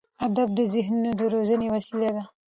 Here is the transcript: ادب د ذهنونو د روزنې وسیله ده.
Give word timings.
ادب 0.25 0.47
د 0.57 0.59
ذهنونو 0.73 1.11
د 1.19 1.21
روزنې 1.33 1.67
وسیله 1.75 2.09
ده. 2.15 2.23